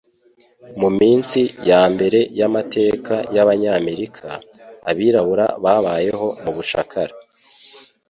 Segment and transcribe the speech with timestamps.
[0.79, 4.27] Mu minsi yambere yamateka yabanyamerika,
[4.89, 7.13] abirabura babayeho mubucakara.